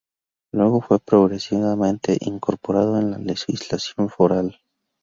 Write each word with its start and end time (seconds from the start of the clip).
Luego 0.51 0.81
fue 0.81 0.97
progresivamente 0.99 2.17
incorporado 2.21 2.97
en 2.97 3.11
la 3.11 3.19
legislación 3.19 4.09
foral. 4.09 4.59